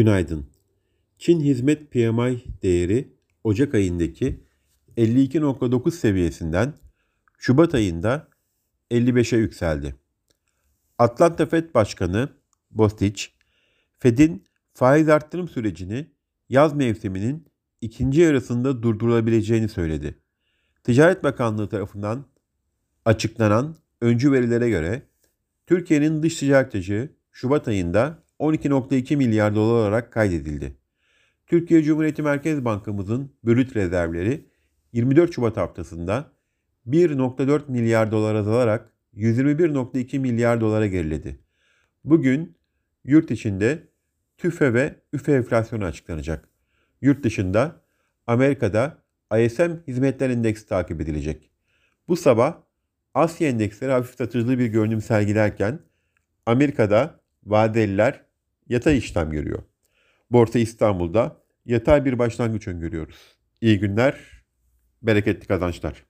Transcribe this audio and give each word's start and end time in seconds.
Günaydın. 0.00 0.46
Çin 1.18 1.40
hizmet 1.40 1.90
PMI 1.90 2.42
değeri 2.62 3.12
Ocak 3.44 3.74
ayındaki 3.74 4.44
52.9 4.96 5.90
seviyesinden 5.90 6.74
Şubat 7.38 7.74
ayında 7.74 8.28
55'e 8.90 9.38
yükseldi. 9.38 9.94
Atlanta 10.98 11.46
Fed 11.46 11.74
Başkanı 11.74 12.28
Bostich, 12.70 13.24
Fed'in 13.98 14.44
faiz 14.74 15.08
arttırım 15.08 15.48
sürecini 15.48 16.10
yaz 16.48 16.74
mevsiminin 16.74 17.46
ikinci 17.80 18.20
yarısında 18.20 18.82
durdurulabileceğini 18.82 19.68
söyledi. 19.68 20.18
Ticaret 20.84 21.24
Bakanlığı 21.24 21.68
tarafından 21.68 22.24
açıklanan 23.04 23.76
öncü 24.00 24.32
verilere 24.32 24.68
göre 24.70 25.02
Türkiye'nin 25.66 26.22
dış 26.22 26.36
ticaret 26.36 26.74
açığı 26.74 27.10
Şubat 27.32 27.68
ayında 27.68 28.22
12.2 28.40 29.16
milyar 29.16 29.54
dolar 29.54 29.80
olarak 29.80 30.12
kaydedildi. 30.12 30.76
Türkiye 31.46 31.82
Cumhuriyeti 31.82 32.22
Merkez 32.22 32.64
Bankamızın 32.64 33.32
brüt 33.44 33.76
rezervleri 33.76 34.46
24 34.92 35.34
Şubat 35.34 35.56
haftasında 35.56 36.32
1.4 36.86 37.62
milyar 37.68 38.10
dolar 38.10 38.34
azalarak 38.34 38.92
121.2 39.14 40.18
milyar 40.18 40.60
dolara 40.60 40.86
geriledi. 40.86 41.38
Bugün 42.04 42.56
yurt 43.04 43.30
içinde 43.30 43.88
TÜFE 44.38 44.74
ve 44.74 44.94
ÜFE 45.12 45.32
enflasyonu 45.32 45.84
açıklanacak. 45.84 46.48
Yurt 47.00 47.24
dışında 47.24 47.82
Amerika'da 48.26 49.02
ISM 49.38 49.72
hizmetler 49.88 50.30
endeksi 50.30 50.68
takip 50.68 51.00
edilecek. 51.00 51.50
Bu 52.08 52.16
sabah 52.16 52.56
Asya 53.14 53.48
endeksleri 53.48 53.92
hafif 53.92 54.16
satıcılı 54.16 54.58
bir 54.58 54.66
görünüm 54.66 55.00
sergilerken 55.00 55.78
Amerika'da 56.46 57.20
vadeliler 57.44 58.29
yatay 58.70 58.98
işlem 58.98 59.30
görüyor. 59.30 59.62
Borsa 60.30 60.58
İstanbul'da 60.58 61.42
yatay 61.66 62.04
bir 62.04 62.18
başlangıç 62.18 62.68
öngörüyoruz. 62.68 63.38
İyi 63.60 63.78
günler, 63.78 64.20
bereketli 65.02 65.46
kazançlar. 65.46 66.04